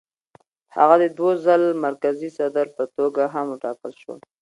هغه 0.75 0.95
د 1.03 1.05
دوو 1.17 1.31
ځل 1.45 1.61
مرکزي 1.85 2.29
صدر 2.37 2.65
په 2.77 2.83
توګه 2.95 3.23
هم 3.33 3.45
وټاکل 3.51 3.91
شو. 4.01 4.13